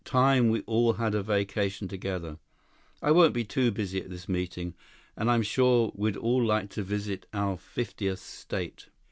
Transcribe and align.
Time 0.03 0.49
we 0.49 0.61
all 0.61 0.93
had 0.93 1.13
a 1.13 1.21
vacation 1.21 1.87
together. 1.87 2.39
I 3.03 3.11
won't 3.11 3.35
be 3.35 3.43
too 3.43 3.69
busy 3.69 4.01
at 4.01 4.09
this 4.09 4.27
meeting. 4.27 4.73
And 5.15 5.29
I'm 5.29 5.43
sure 5.43 5.91
we'd 5.93 6.17
all 6.17 6.43
like 6.43 6.71
to 6.71 6.81
visit 6.81 7.27
our 7.33 7.55
fiftieth 7.55 8.17
state." 8.17 8.89